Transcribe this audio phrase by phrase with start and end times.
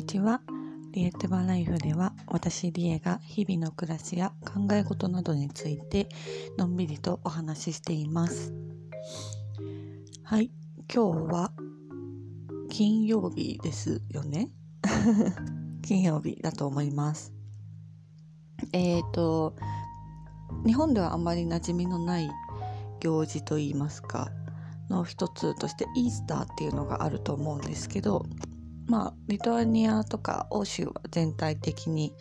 [0.00, 0.40] にちは。
[0.92, 6.08] リエットバライフでは私リエが日々の暮らしや考え事などについて
[6.56, 8.54] のんびりとお話ししています。
[10.22, 10.50] はい、
[10.92, 11.52] 今日は
[12.70, 14.48] 金曜日ですよね？
[15.84, 17.34] 金曜日だと思います。
[18.72, 19.54] えっ、ー、と
[20.64, 22.30] 日本ではあんまり馴染みのない
[23.00, 24.30] 行事といいますか
[24.88, 28.24] の一つとしてイースターっていうのがあると思うんですけど
[28.90, 32.12] まあリトアニアとか欧州は全体的に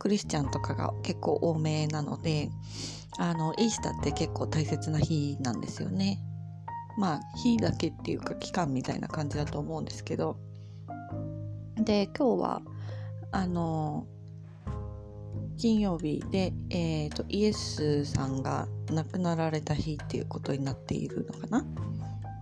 [0.00, 2.50] クリスチャンとかが結構多めなので
[3.18, 6.18] あのイースターって結構大切な日なんですよね。
[6.98, 10.36] まあ日だけっていうか期間みたいな感じだと思うんですけど
[11.76, 12.62] で今日は
[13.30, 14.08] あの
[15.56, 21.64] 金曜日で、えーと、イエスさんが亡くなられた日っていうことになっているのかな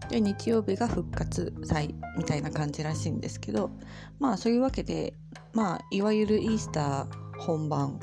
[0.09, 3.71] で日曜日が復活祭みたいな感じらしいんですけど
[4.19, 5.15] まあそういうわけで
[5.53, 7.99] まあいわゆるイースター本番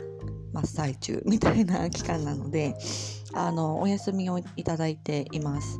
[0.54, 2.76] 真っ最中みたいな期間なので
[3.34, 5.80] あのお休みをいただいています。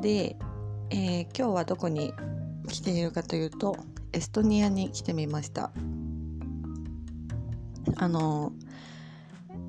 [0.00, 0.36] で、
[0.90, 2.12] えー、今日はどこに
[2.68, 3.76] 来ているかというと
[4.12, 5.70] エストニアに来てみました。
[7.96, 8.52] あの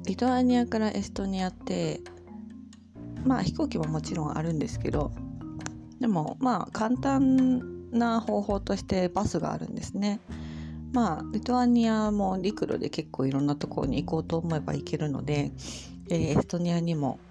[0.05, 2.01] リトアニアからエストニアって
[3.25, 5.11] まあ飛行機ももちろんあるんですけど
[6.03, 10.19] でもまあ簡単な方法としてバスがあるんですね
[10.91, 15.53] まあリトアニアも陸路で結構いろんなところに行こうと思えば行けるので、
[16.09, 17.21] えー、エストニアにも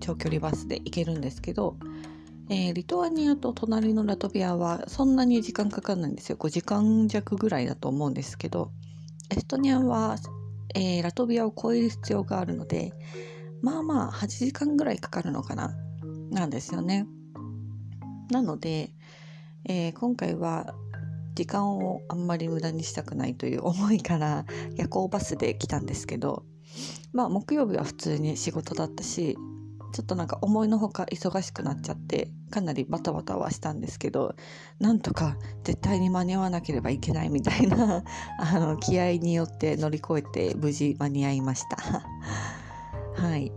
[0.00, 1.76] 長距離バスで行けるんですけど、
[2.48, 8.70] えー、リトアニアと隣のラトビアはそんなに時間かかんないんですよ5時間弱ぐらいだと思うんですけど
[9.28, 10.16] エストニアは、
[10.74, 12.94] えー、ラトビアを越える必要があるので
[13.60, 15.76] まあまあ8時間ぐらいかかるのかな
[16.30, 17.06] なんですよね。
[18.30, 18.90] なので、
[19.66, 20.74] えー、今回は
[21.34, 24.44] 時間をあんまり無駄にしたくないという思いから
[24.76, 26.44] 夜行バスで来たんですけど
[27.12, 29.36] まあ木曜日は普通に仕事だったし
[29.92, 34.34] ちょっとなんか思いのほか忙しくなっちゃってかなりバタバタはしたんですけど
[34.80, 38.02] なんとか絶対に間に合わなければいけないみたいな
[38.38, 42.02] あの気合によって乗り越えて無事間に合いました。
[43.14, 43.52] はい。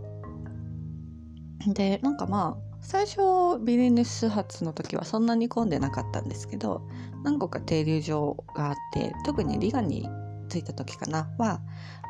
[1.74, 6.88] でなんかまあ最初ビリヌス発の時はそんなに混んでなかったんですけど
[7.22, 10.08] 何個か停留場があって特にリガに
[10.48, 11.30] 着いた時かな。
[11.38, 11.60] は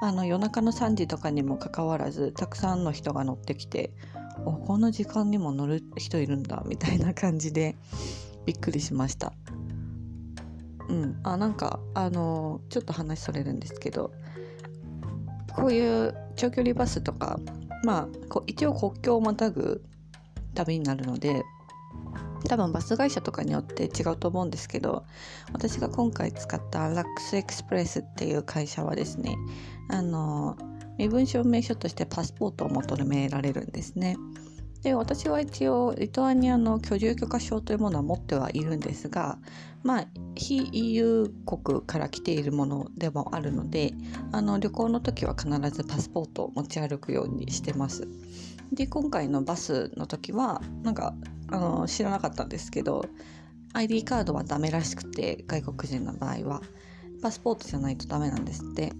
[0.04, 3.90] あの夜中の3時とかにもかかわらずたくさんの人が乗ってきて
[4.46, 7.76] おこの時間にも乗る人いるんだみたいな感じで
[8.46, 9.34] びっくりしました。
[10.90, 11.20] うん。
[11.24, 14.12] あなんかあのちょっと話それるんですけど
[15.56, 17.40] こういう長距離バスとか
[17.84, 19.84] まあこ一応国境をまたぐ
[20.58, 21.44] 旅になるので
[22.48, 25.06] 多分バス会社とかによって違うと思うんですけど
[25.54, 29.36] 私が今回使ったラックスエクスプレスっていう会社はですね
[29.90, 30.58] あの
[30.98, 34.18] 身分証明書としてパスポートを求められるんですね。
[34.82, 39.38] で私は一応リトアニアの居住許可証というものは持ってはいるんですが
[39.88, 43.94] まあ非 EU 国から来ているものでもあるので
[44.34, 48.06] あの旅行の時は必ずパスポートを持ち歩くようにしてます。
[48.74, 51.16] で今回のバスの時はなんか
[51.48, 53.06] あの知らなかったんですけど
[53.72, 56.62] ID カードはダメらしくて外国人の場合は。
[57.20, 58.94] パスポートじゃないとダメなんですって。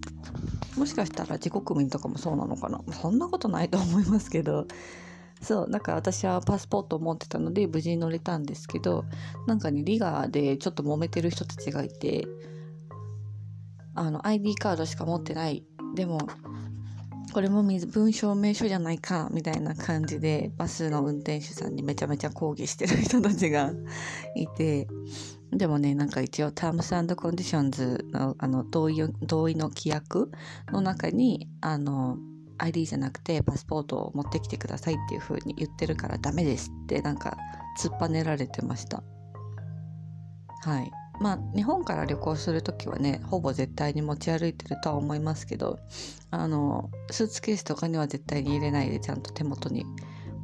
[0.76, 2.82] もしかしたら自国民とかもそうなのかな。
[2.92, 4.66] そんなことないと思いますけど。
[5.42, 9.06] そうだか私はパスポートを持ってたので無事に乗れたんですけど
[9.46, 12.28] なんかねリガーでちょっと揉めてる人たちがいて
[13.96, 15.64] あの ID カードしか持ってない。
[15.96, 16.20] でも
[17.34, 23.72] これも文証明書じゃないかみたいな感じでバスの運転手さんにめちゃめちゃ抗議してる人たちが
[24.36, 24.88] いて
[25.52, 30.32] でもねなんか一応タームスコンディションズのあの同意同意の規約
[30.72, 32.18] の中にあの
[32.58, 37.38] ID じゃなくてパスポートを持ってきてくださいっていう風に言ってるからダメですってなんか
[37.80, 39.04] 突っぱねられてました。
[40.64, 40.92] はい。
[41.20, 45.80] まあ日本から旅行する時はねほぼ絶対に持ち歩いてるとは思いますけど
[46.30, 49.86] あのスーツケースとかには絶対に入れないでちゃんと手元に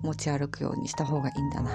[0.02, 1.72] 持ち歩くようにした方がいいんだな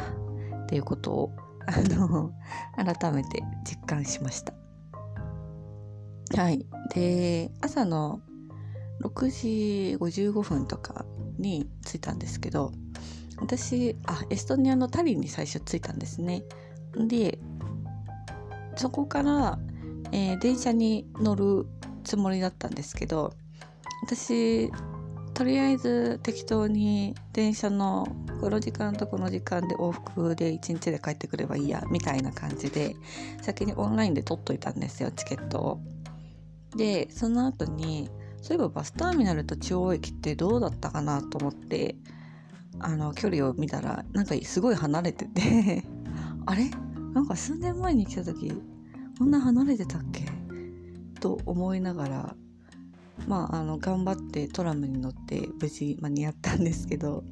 [0.65, 1.37] っていうことを
[1.67, 2.33] あの
[2.77, 4.55] 改めて実感しました。
[6.37, 6.67] はい。
[6.95, 8.21] で朝の
[9.03, 11.05] 6時55分とか
[11.39, 12.73] に着いたんですけど
[13.41, 16.43] 私あエストニアのタリンに最初着いたんですね
[16.97, 17.39] で
[18.77, 19.59] そこから、
[20.13, 21.67] えー、電車に乗る
[22.05, 23.35] つもりだったんですけど
[24.03, 24.71] 私
[25.35, 28.09] とりあえず適当に電車の
[28.41, 32.97] この時間とこの時間で往復で1日で帰ってくればいいやみたいな感じで
[33.43, 35.81] 先にオンラインで取っといたんですよチケットを。
[36.77, 38.11] でその後に
[38.49, 41.97] そういえばバスターミナルと中央駅ってどうだったかなと思って
[42.79, 45.85] あの距離を見たらなんかすごい離れてて
[46.47, 46.71] あれ？
[47.13, 48.51] なんか数年前に来た時
[49.19, 50.25] こんな離れてたっけ？
[51.21, 52.37] と思いながら
[53.27, 57.25] まああの頑張ってトラムに乗って無事間に合ったんですけど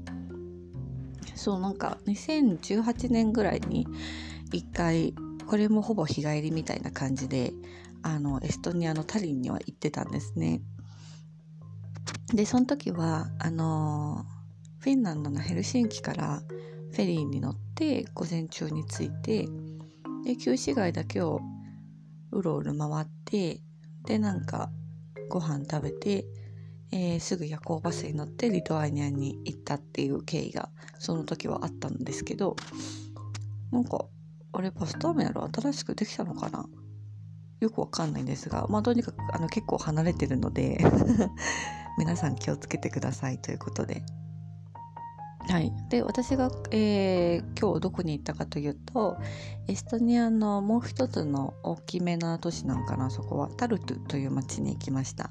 [1.35, 3.89] そうなんか2018年ぐらいに
[4.53, 5.15] 一回
[5.47, 7.55] これもほぼ日帰りみたいな感じで
[8.03, 10.61] あのエストニアのタリンには行ってたんですね。
[12.35, 14.25] でその時はあの
[14.81, 16.43] フィンランドのヘルシンキから
[16.93, 19.49] フェリーに乗って午前中に着いて
[20.25, 21.41] で旧市街だけを
[22.33, 23.61] うろうろ回って
[24.05, 24.71] でなんか
[25.29, 26.27] ご飯食べて、
[26.93, 30.69] えー、すぐ夜行バスに乗ってリトアニアに行ったっていう経緯が
[30.99, 32.57] その時はあったんですけど
[33.71, 34.05] なんか
[34.53, 36.67] あれバスターミナル新しくできたのかな？
[37.61, 40.79] よくわかんないんですがまあとにかくあの結構離れてるので
[41.99, 44.03] 皆さん気をつけてくださいということで。
[45.49, 49.17] はい、で私が、えー、今日どこに行ったかというと
[49.69, 53.49] エストニアのもう一つの大きめな都市なんかなそこは。
[53.57, 55.31] タルトゥという町に行きました、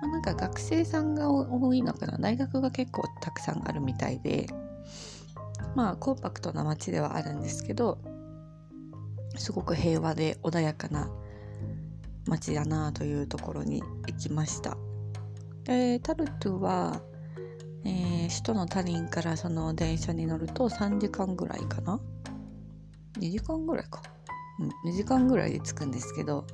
[0.00, 2.16] まあ、なんか学生さんが多いのかな。
[2.18, 4.46] 大学が結構たくさんあるみたいで。
[5.74, 7.98] まあコンパクトな町ではあるんですけど
[9.36, 11.10] すごく平和で穏やかな
[12.26, 14.76] 町だなというところに行きました。
[15.64, 17.00] でタルトゥは、
[17.84, 22.00] えー、首都のタリンからその電車に乗ると3時間ぐらいかな
[23.18, 24.02] ？2時間ぐらいか、
[24.58, 26.46] うん、2時間ぐらいで着くんですけど。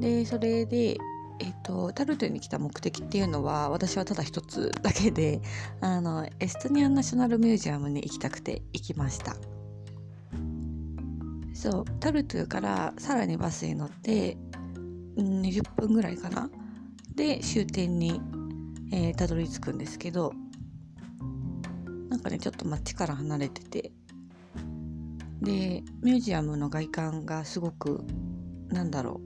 [0.00, 0.96] でそれで
[1.40, 5.40] えーと、タルトゥに来た目的っていうのは私はただ一つだけで
[5.80, 9.36] あのエストニアンナショナルミュージアムに行きたくて行きました。
[11.54, 14.36] そうタルトゥからさらにバスに乗って
[15.18, 16.50] 20分ぐらいかな。
[17.14, 18.20] で終点に、
[18.92, 20.32] えー、たどり着くんですけど
[22.08, 23.92] なんかねちょっと街から離れてて
[25.42, 28.04] でミュージアムの外観がすごく
[28.68, 29.20] なんだろ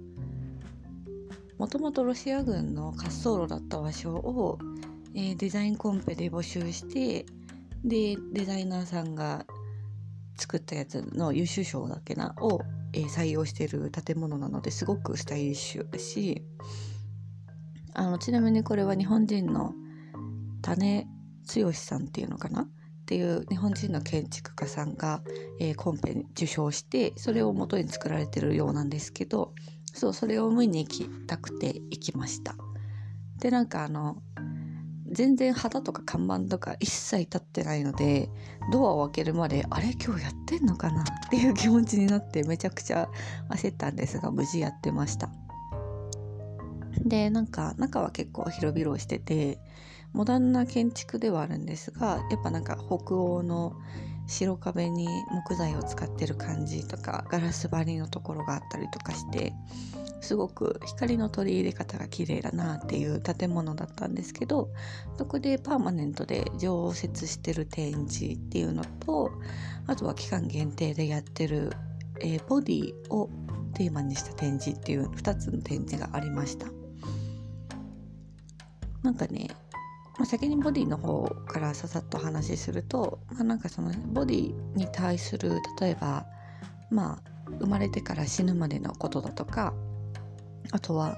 [1.58, 4.58] うもともとロシア軍の滑走路だった場所を、
[5.14, 7.26] えー、デザインコンペで募集して
[7.84, 9.44] でデザイナーさんが
[10.36, 12.60] 作ったやつの優秀賞だけなを、
[12.92, 16.42] えー、採用してる建物なのですごくスタイリッシュだし
[17.94, 19.74] あのちなみにこれは日本人の
[20.62, 21.06] 種
[21.54, 22.62] 剛さんっていうのかな？
[22.62, 25.22] っていう日本人の建築家さんが、
[25.60, 29.52] えー、コンペに受賞してそれを元に作られてるようなんですけど
[29.92, 32.54] そうそれを見に行きたくて行きました。
[33.38, 34.22] でなんかあの
[35.12, 38.30] 全然旗とか看板とか一切立ってないので
[38.72, 43.08] ドアを開けるまであれ今日やってんのかなっていう気持ちになってめちゃくちゃ
[43.50, 45.30] 焦ったんですが無事やってました。
[47.04, 49.58] でなんか中は結構広々してて
[50.12, 53.74] モダンな建築ではあるんですがやっぱなんか北欧の
[54.26, 59.52] 白壁に木材を使ってる感じとかガラス張りのところがあったりとかして
[60.22, 64.70] すごく光の取り入れ方が綺麗だなっていう建物だったんですけど
[65.18, 69.32] そこでパーマネントで常設してる展示っていうのと
[69.88, 71.72] あとは期間限定でやってる、
[72.20, 73.28] えー、ボディを
[73.74, 76.68] テーマにした展示っていう2つの展示がありました。
[79.02, 79.48] なんかね、
[80.18, 86.26] まあ、先にボディの方からささっと話しすると、まあ、なんかそのボディに対する例えば
[86.90, 89.74] まあ生まれてから死ぬまでのことだとか
[90.70, 91.16] あとは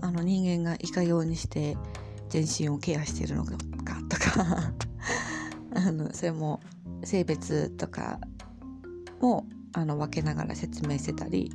[0.00, 1.76] あの人間がいかようにして
[2.28, 3.52] 全身をケアしているのか
[4.08, 4.72] とか
[5.74, 6.60] あのそれも
[7.04, 8.20] 性別とか
[9.20, 11.52] もあの分けながら説明してたり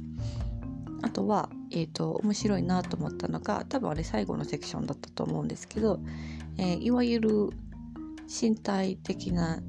[1.01, 5.99] あとは、えーと、面白いなと思ったのが多分あれ最後のセクションだったと思うんですけど、
[6.57, 7.49] えー、いわゆる
[8.27, 9.59] 身体的な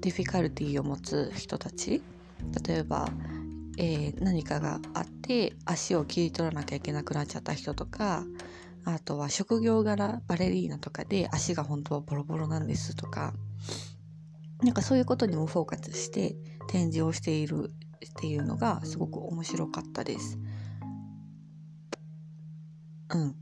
[0.00, 2.02] ディフィカルティを持つ人たち
[2.66, 3.10] 例えば
[3.78, 5.15] えー、何かがあって
[5.66, 8.24] 足を切り取らなきゃいけなくなっちゃった人とか
[8.84, 13.34] あとは職業柄バレリーナとかで足が本当はボロボロなんですとか
[14.62, 16.36] なんかそういうことにもフォーカスして
[16.68, 17.70] 展示をしている
[18.06, 20.38] っていうのがすごく面白かったです。
[23.14, 23.34] うん。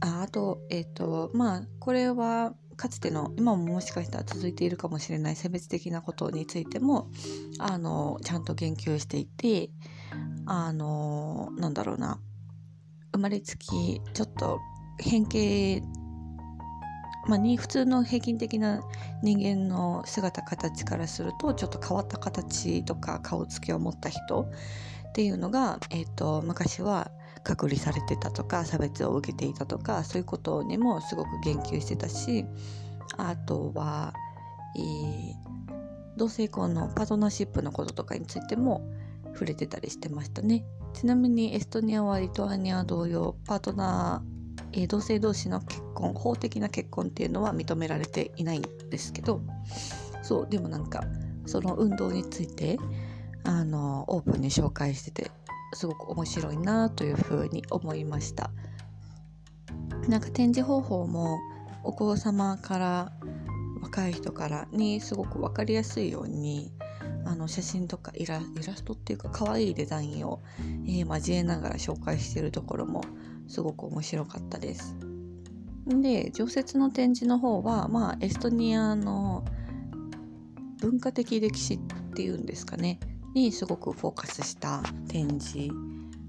[0.00, 7.10] ああと、えっ、ー、と、まあ、これはかつての今ももしかしたら続いているかもしれない差別的なことについても
[7.58, 9.68] あのちゃんと言及していて
[10.46, 12.20] あのなんだろうな。
[13.12, 14.60] 生まれつきちょっと
[14.98, 15.82] 変形
[17.26, 18.80] まあ、に普通の平均的な
[19.22, 24.50] 人間の姿形からするとちょっと変わった形とか顔つきを持った人
[25.08, 27.10] っていうのが、えーと、昔は
[27.44, 32.44] 隔離されてたとか差別を受けていたとかそういうことにもすごく言及してたし
[33.16, 34.12] あとは、
[34.76, 35.34] えー、
[36.16, 38.82] 同性婚のパートナーシップのこととかについても
[39.32, 40.64] 触れてたりしてましたね。
[40.92, 44.40] ちなみにエストニアはリトアニア同様パートナー
[44.72, 49.42] え、同性同士の結婚法的な結婚っていうのは認められていないんですけど
[50.22, 51.04] そうでもなんか
[51.46, 52.78] その運動について
[53.44, 55.30] あのオープンに紹介してて
[55.72, 58.50] すごく面白いなというふうに思いました
[60.08, 61.38] なんか展示方法も
[61.82, 63.12] お子様から
[63.82, 66.70] 若い人からにすごく分かりやすいように
[67.30, 70.42] あの写真とかイライラストっていうか可愛いデザインを、
[70.84, 73.04] えー、交えながら紹介してるところも
[73.46, 74.96] すごく面白かったです。
[75.86, 79.44] で常設の展示の方は、まあ、エストニアの
[80.80, 81.78] 文化的歴史っ
[82.14, 82.98] ていうんですかね
[83.34, 85.68] にすごくフォーカスした展示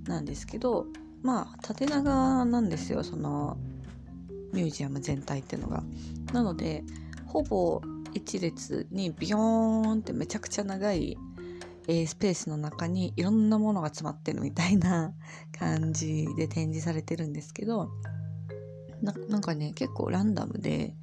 [0.05, 0.85] なんですけど
[1.21, 3.57] まあ縦長なんですよその
[4.53, 5.83] ミュージアム全体っていうのが。
[6.31, 6.83] なので
[7.25, 7.81] ほぼ
[8.13, 9.39] 一列にビヨー
[9.97, 11.17] ンってめちゃくちゃ長い
[11.87, 15.13] えー、スペースの中にいろんなものが詰まってるみたいな
[15.57, 17.89] 感じで展示されてるんですけど
[19.01, 20.93] なんかね結構ランダムで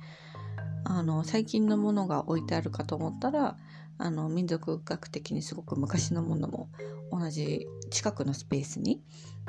[0.84, 3.56] あの最近のものが置いてあるかと思ったら
[3.98, 6.70] あの民族学的にすごく昔のものも
[7.10, 9.02] 同じ近くのスペースに、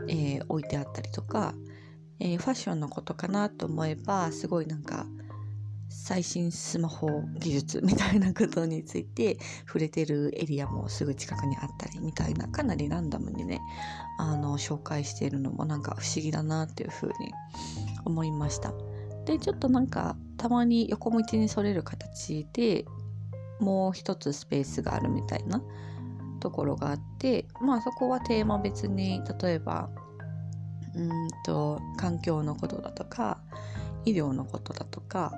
[0.08, 1.54] えー、置いてあったりとか、
[2.20, 5.06] えー、ファッションのことかなと思えばすごいなんか
[5.90, 13.60] 最新スマホ技術みたいなことについて触れてるエリアもすぐ近くにあったりみたいなかなりランダムにね
[14.18, 17.34] あの紹介しているのもなんか不思議だなっていうふうに
[18.06, 18.74] 思いました。
[19.26, 22.86] でちょっとなんかたまに横向きにそれる形で
[23.60, 25.62] もう一つスペースがあるみたいな
[26.40, 29.90] ところがあってまあそこはテーマ別に例えば
[30.96, 33.40] うんと環境のことだとか
[34.06, 35.34] 医療のことだとか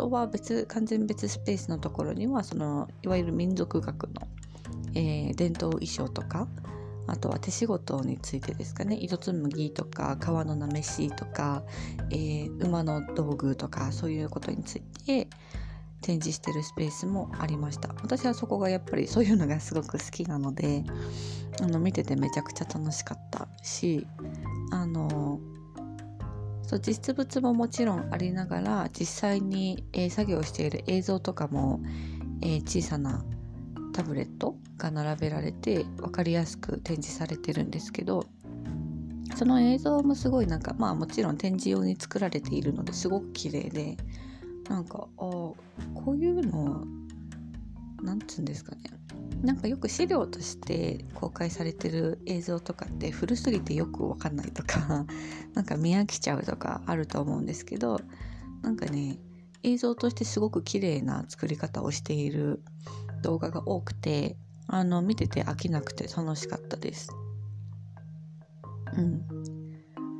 [0.00, 4.28] とは別完全別スペースのところにはそのいわゆる民族学の、
[4.94, 6.48] えー、伝統衣装とか
[7.06, 8.96] あとは手仕事についてですかね。
[8.96, 11.64] 糸紡ぎとか革のなめしとか、
[12.10, 15.28] えー、馬の道具とかそういうことについて
[16.00, 17.90] 展示してるスペースもありました。
[18.02, 20.84] 私はそこがやっぱりそういうのがすごく好きなので
[21.60, 24.06] あの見ててめちゃくちゃ楽しかったし
[24.70, 25.40] あの
[26.70, 31.80] そう実物ももちろんありながら実際に、えー、作業している映像とかも、
[32.42, 33.24] えー、小さな
[33.92, 38.24] タブレットが並べられて分かりやすく展示されてるんですけど
[39.34, 43.96] その映像もすごいなんかまあもちろん展示用に作られているのですごく綺麗で
[44.68, 45.56] なんかあこ
[46.06, 46.84] ういうの
[48.02, 48.82] なんつうんですかね
[49.42, 55.06] なんかよく資料として公開されてる映像とかって古すぎてよくわかんないとか
[55.54, 58.00] なんか見飽きちゃうとかあると思うんですけど
[58.62, 59.18] なんかね
[59.62, 62.62] 映像としてすごく綺麗な作り方をしている
[63.22, 67.10] 動画が多くてあの見てて飽きなくて楽しかったです。
[68.96, 69.22] うん、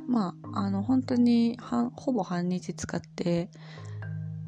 [0.07, 1.57] まああの本当に
[1.95, 3.49] ほぼ半日使って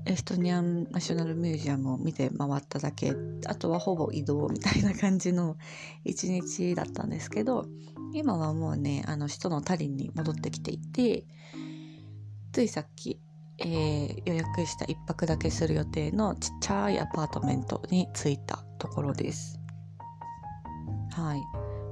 [0.05, 3.13] エストニアンナショナルミュージアムを見て回っただけ。
[3.47, 5.57] あとはほぼ移動みたいな感じの
[6.03, 7.65] 一日だったんですけど
[8.13, 11.25] 今はもうねあの首都のタリンに戻ってきていて
[12.51, 13.19] ついさっき、
[13.59, 19.59] えー、予約した1泊だけする予定のちっちゃいアパートメントに着いたところです。
[21.11, 21.41] はい。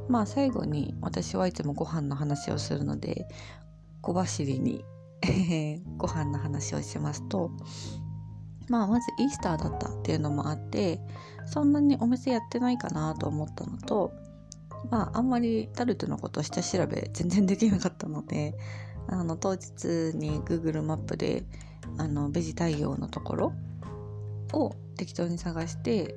[0.10, 3.28] まあ最後に私はいつもご飯の話をするので
[4.02, 4.84] 小走りに
[5.98, 7.52] ご飯の話をしますと
[8.72, 11.02] まあまずイースターだったっていうのもあって
[11.46, 14.14] そんなにお店やってないかなと思ったのと
[14.90, 18.56] まああんまりタルトのこと下調べ全然できなかったので
[19.10, 21.44] あの当日に Google マップで
[21.98, 23.54] あのベジ対応のところ
[24.54, 26.16] を適当に探して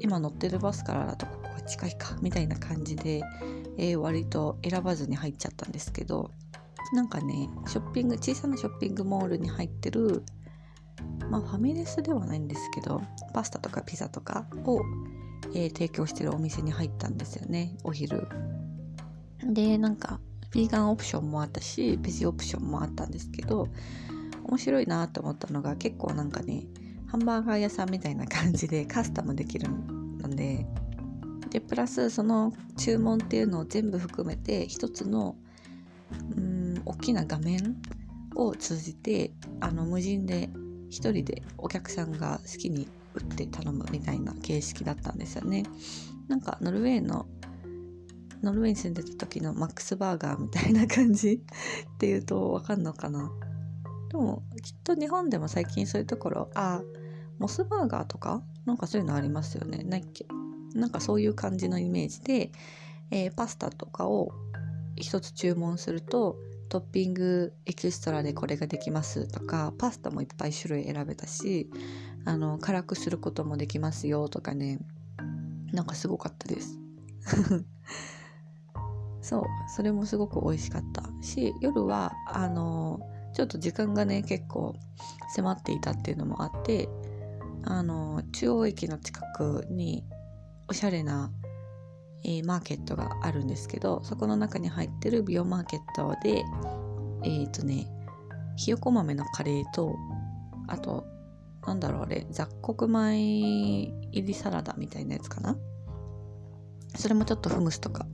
[0.00, 3.22] 今乗ってるバスからだとここは近いかみたいな感じで、
[3.78, 6.32] えー、割と選ばずに入っちゃったんですけど
[6.92, 10.24] なんかねショッピング小さなショッピングモールに入ってる
[11.30, 14.80] まあファミレスではないんですけどパスタとかピザとかを、
[15.54, 18.28] えー、提供してるお店に入ったんですよねお昼。
[19.42, 20.20] でなんか
[20.52, 23.68] ヴィーガンオプションもあったしベジオプションもあったんですけど
[24.44, 26.64] 面白いなと思ったのが結構なんかね
[27.08, 29.68] ハンバーガー屋さんみたいな感じでカスタムできる
[30.18, 30.66] ので
[31.50, 35.36] でプラスその注文っていうのを全部含めて一つの
[36.36, 37.76] うん大きな画面
[38.34, 40.50] を通じてあの無人で
[40.88, 45.64] 一人でお客さんが好きに打って頼むみたいな形式だったんですよね。
[46.28, 47.26] なんかノルウェーの
[48.42, 51.40] ノルウェーに住んでた時のマックスバーガーみたいな感じ
[51.94, 53.30] っていうと分かんのかな。
[54.10, 56.82] でもきっと日本でも最近そういうところあ
[57.38, 58.42] モスバーガーとか？
[58.64, 59.82] なんかそういうのありますよね。
[59.84, 60.26] ないっけ？
[60.74, 62.52] なんかそういう感じのイメージで、
[63.10, 64.32] えー、パスタとかを
[64.96, 66.36] 一つ注文すると
[66.68, 71.70] トッピングエキストラでこれができますとかパスタもいっぱい種類選べたし
[72.24, 74.78] あの辛くすることもできますよとかね。
[75.72, 76.78] なんかすごかったです。
[79.20, 79.44] そう。
[79.68, 83.00] それもすごく美味しかったし夜はあの
[83.34, 84.74] ちょっと時間がね結構
[85.34, 86.88] 迫っていたっていうのもあって
[87.64, 90.04] あの中央駅の近くに
[90.68, 91.30] おしゃれな、
[92.28, 96.42] えー、マーケットがあるんですけどそこの中に入ってるビオマーケットで
[97.22, 97.86] えっ、ー、とね
[98.56, 99.94] ひよこ豆のカレーと
[100.66, 101.06] あと
[101.64, 105.56] なんだろうあれ雑穀米入りサラダみたいなやつかな？
[106.96, 108.06] それもちょっとフムスとか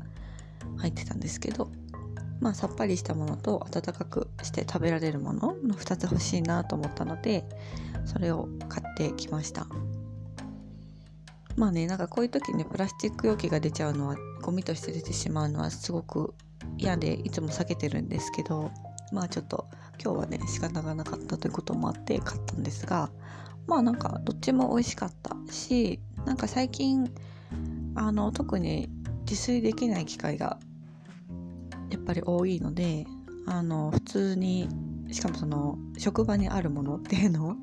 [0.77, 1.71] 入ってたんですけど
[2.41, 7.45] まあさっぱりしたものと温かくして食べられるものの2つ欲しいなと思ったので
[8.05, 9.67] それを買ってきました。
[11.57, 16.35] まあねなんかこういう時にプラスチック容器が出ちゃうのはゴミとして出てしまうのはすごく
[16.79, 18.71] 嫌でいつも避けてるんですけど
[19.13, 19.67] まあちょっと
[20.03, 23.11] 今日はね仕方がなかったということもあって買ったんですが
[23.67, 27.13] まあなんかどっちも美味しかったしなんか最近
[27.95, 28.89] あの特に
[29.29, 30.59] 自炊できない機会が
[31.91, 33.07] やっぱり多いので
[33.47, 34.69] あの普通に
[35.11, 37.57] しかもその職場にあるものっていうのを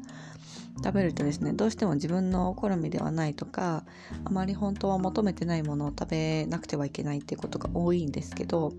[0.83, 3.83] 食べるとですねどうしても自分の好みではないとか
[4.23, 8.73] あまり本当は求めてないものを食べなくてはいけないっていうことが多いんですけど、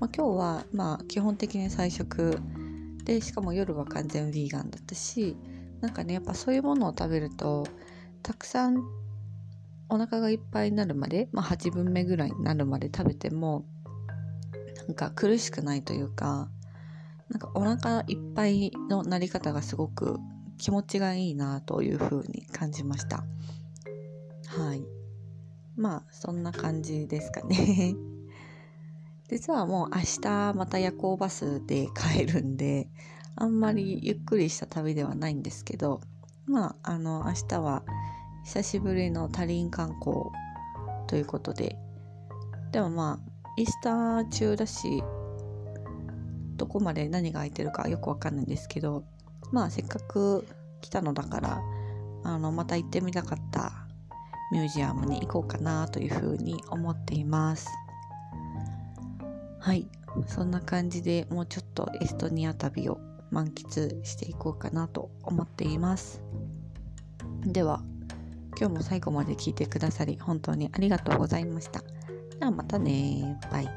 [0.00, 2.38] まあ、今日はまあ基本的に菜食
[3.04, 5.36] でしかも夜は完全ヴィーガンだったし
[5.80, 7.66] なんかねやっぱそういうものを食べると
[8.22, 8.82] たくさん
[9.88, 13.64] お腹がいっぱいになるまで、まあ、8分目ぐらいになるまで食べても
[14.88, 16.48] なんか苦しくないというか
[17.30, 20.18] なんかお腹いっぱいのなり方がすごく
[20.58, 23.24] 気持ちがいいなというふうに感じました。
[24.46, 24.84] はい。
[25.76, 27.94] まあそんな感じですかね。
[29.28, 32.88] 実はもう明日また夜行バスで帰るんで
[33.36, 36.00] あんまりゆっくりした旅ではないんですけど
[36.46, 37.82] まああの明日は
[38.44, 40.16] 久しぶりのタリン観光
[41.06, 41.78] ということで
[42.70, 45.02] でもまあイースター中だし
[46.56, 49.04] どこまで何が空いてるかよくわかんないんですけど
[49.52, 50.46] まあせっかく
[50.80, 51.62] 来たのだから
[52.24, 53.72] あのまた行ってみたかった
[54.52, 57.68] ミュージアムに行こうかなというふうに思っています
[59.60, 59.86] はい
[60.26, 66.22] そんな感じでもうちょっとエストニア旅を満喫していこうかなと思っています
[67.46, 67.82] では
[68.58, 71.80] 今日も最後まで聞いてくださり本当にありがとうございました。
[71.80, 73.68] ではまたねバイ。